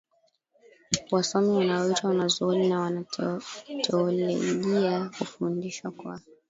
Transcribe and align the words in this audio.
wasomi 1.11 1.49
wanaoitwa 1.53 2.07
wanazuoni 2.09 2.69
na 2.69 2.79
wanateolojia 2.79 5.09
hufundisha 5.19 5.91
kwa 5.91 6.19